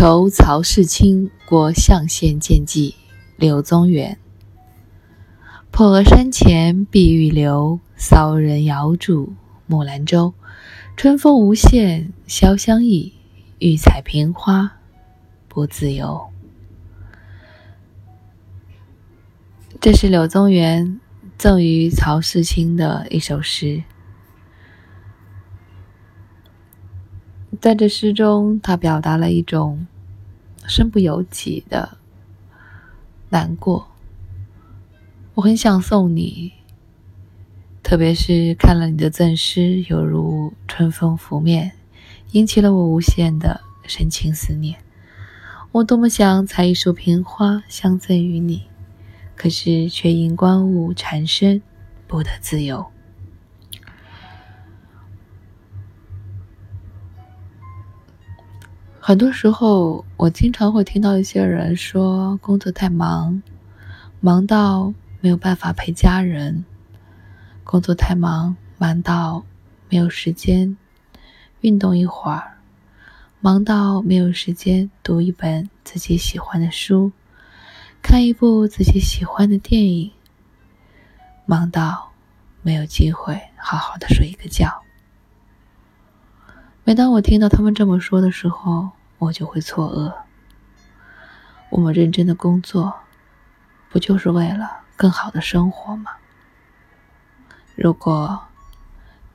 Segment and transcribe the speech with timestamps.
[0.00, 2.94] 愁曹世清过象县见记，
[3.36, 4.16] 柳宗元。
[5.72, 9.32] 破峨山前碧玉流，骚人遥祝
[9.66, 10.34] 木兰舟。
[10.96, 13.12] 春风无限潇湘意，
[13.58, 14.76] 欲采萍花
[15.48, 16.28] 不自由。
[19.80, 21.00] 这是柳宗元
[21.36, 23.82] 赠予曹世清的一首诗。
[27.60, 29.84] 在这诗中，他表达了一种
[30.68, 31.98] 身不由己的
[33.30, 33.88] 难过。
[35.34, 36.52] 我很想送你，
[37.82, 41.72] 特别是看了你的赠诗，犹如春风拂面，
[42.30, 44.78] 引起了我无限的深情思念。
[45.72, 48.62] 我多么想采一束瓶花相赠于你，
[49.34, 51.60] 可是却因观物缠身，
[52.06, 52.86] 不得自由。
[59.08, 63.42] 很多时候，我经常会听到一些人说工作太忙，
[64.20, 64.92] 忙到
[65.22, 66.62] 没有办法陪家人；
[67.64, 69.42] 工作太忙，忙到
[69.88, 70.76] 没有时间
[71.62, 72.58] 运动一会儿，
[73.40, 77.10] 忙到没有时间读一本自己喜欢的书，
[78.02, 80.10] 看一部自己喜欢的电影，
[81.46, 82.12] 忙到
[82.60, 84.82] 没有机会好好的睡一个觉。
[86.84, 90.14] 每当我听到他们这么说的时候，我就会错愕。
[91.70, 93.00] 我们认真的工作，
[93.90, 96.12] 不就是为了更好的生活吗？
[97.74, 98.46] 如果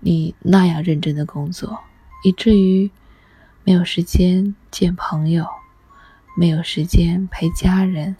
[0.00, 1.82] 你那样认真的工作，
[2.22, 2.90] 以至于
[3.64, 5.46] 没有时间见朋友，
[6.36, 8.16] 没有时间陪家人，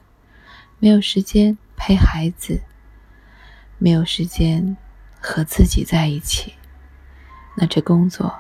[0.78, 2.62] 没有时间陪孩子，
[3.78, 4.77] 没有时间
[5.20, 6.55] 和自己在一起，
[7.56, 8.34] 那这工作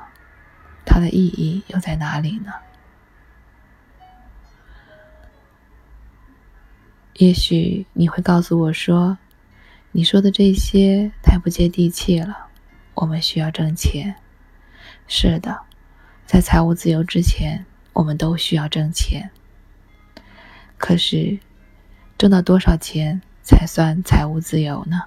[0.84, 2.52] 它的意义又在哪里呢？
[7.18, 9.18] 也许你会告诉我说
[9.90, 12.46] ：“你说的这些太不接地气了。”
[12.94, 14.14] 我们需要挣钱。
[15.08, 15.62] 是的，
[16.26, 19.30] 在财务自由之前，我们都需要挣钱。
[20.76, 21.40] 可是，
[22.16, 25.02] 挣到多少钱才算财务自由呢？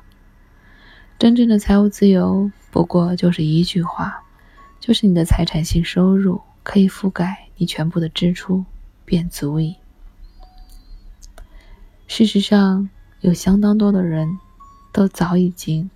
[1.17, 4.21] 真正的财务自由，不过就是一句话，
[4.81, 8.65] 就是你的财产性收入可以覆盖你全部的支出，
[9.05, 9.77] 便足矣。
[12.13, 12.89] 事实上，
[13.21, 14.37] 有相当多的人
[14.91, 15.89] 都早已经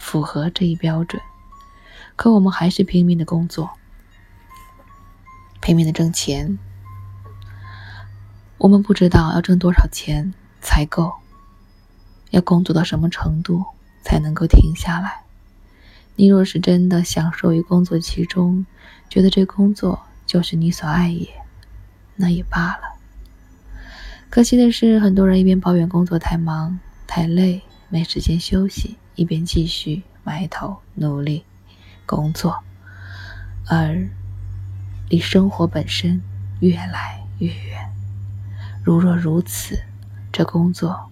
[0.00, 1.22] 符合这一标准，
[2.16, 3.70] 可我们还是拼命的工作，
[5.60, 6.58] 拼命的挣钱。
[8.58, 11.12] 我们不知道要挣多少钱才够，
[12.30, 13.64] 要工作到什么程度
[14.02, 15.22] 才能够停下来。
[16.16, 18.66] 你若是真的享受于工作其中，
[19.08, 21.28] 觉得这工作就是你所爱也，
[22.16, 22.99] 那也罢了。
[24.30, 31.44] 可惜的是，很多人一边抱怨工作太忙太累，没时间休息，一边继续埋头努力
[32.06, 32.62] 工作，
[33.66, 34.08] 而
[35.08, 36.22] 离生活本身
[36.60, 37.90] 越来越远。
[38.84, 39.82] 如若如此，
[40.30, 41.10] 这工作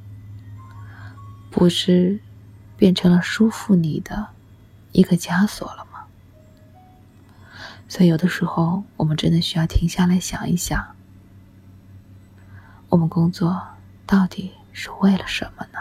[1.50, 2.20] 不是
[2.76, 4.28] 变成了束缚你的
[4.92, 6.04] 一个枷锁了吗？
[7.88, 10.94] 所以，有的时候我们真的需要停下来想一想。
[12.90, 13.60] 我们工作
[14.06, 15.78] 到底是为了什么呢？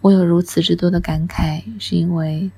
[0.00, 2.50] 我有如此之多的感慨，是因为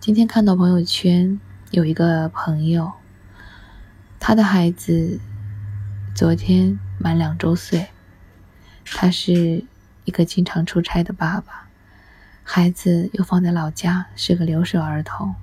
[0.00, 1.38] 今天看到朋友圈
[1.72, 2.92] 有一个朋友，
[4.18, 5.20] 他的孩子
[6.14, 7.88] 昨天满两周岁，
[8.86, 9.62] 他是
[10.04, 11.68] 一个经常出差的爸爸，
[12.42, 15.34] 孩子又放在老家，是个留守儿童，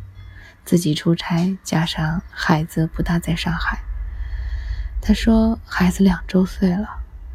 [0.66, 3.84] 自己出差，加上孩子不大在上海。
[5.06, 6.88] 他说：“孩子两周岁了，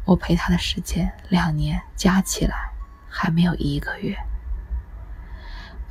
[0.03, 2.71] 我陪他的时间两年加起来
[3.07, 4.17] 还没有一个月。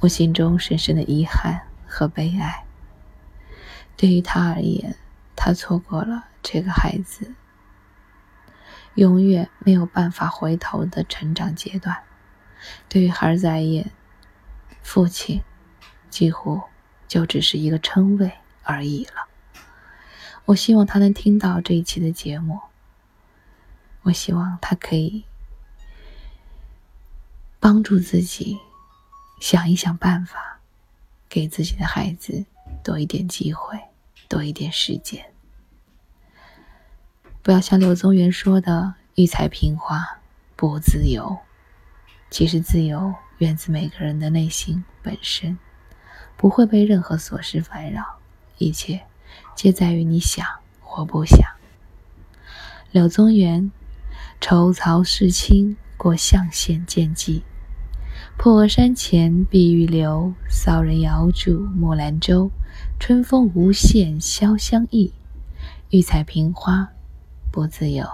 [0.01, 2.65] 我心中深深的遗憾和悲哀。
[3.97, 4.97] 对于他而言，
[5.37, 7.37] 他错过了这个孩子
[8.97, 11.97] 永远没有办法回头的成长阶段。
[12.89, 13.89] 对于孩子而言，
[14.83, 15.41] 父亲
[16.11, 16.61] 几乎
[17.07, 18.33] 就只是一个称谓
[18.65, 19.27] 而已了。”
[20.49, 22.59] 我希望他能听到这一期的节目。
[24.05, 25.25] 我希望他可以
[27.61, 28.59] 帮助自己
[29.41, 30.61] 想一想办法，
[31.29, 32.47] 给自己的孩子
[32.83, 33.79] 多一点机会，
[34.27, 35.23] 多一点时间。
[37.43, 40.19] 不要像柳宗元说的“欲采萍花
[40.57, 41.37] 不自由”。
[42.31, 45.59] 其实，自由源自每个人的内心本身，
[46.39, 48.19] 不会被任何琐事烦扰，
[48.57, 49.08] 一切。
[49.59, 50.47] 皆在于你想
[50.81, 51.41] 或不想。
[52.93, 53.73] 柳宗元，
[54.41, 57.43] 愁曹世卿过象县见迹。
[58.37, 62.53] 破额山前碧玉流，骚人遥祝木兰舟。
[63.01, 65.13] 春风无限潇湘意，
[65.91, 66.91] 欲采萍花
[67.51, 68.07] 不自由。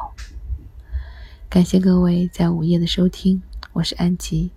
[1.51, 3.43] 感谢各位在午夜的收听，
[3.75, 4.51] 我是安吉。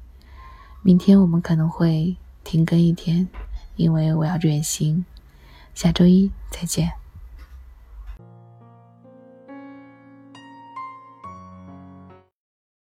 [0.81, 3.27] 明天我们可能会停更一天，
[3.75, 5.03] 因为我要远行。
[5.77, 7.06] 下周一再见。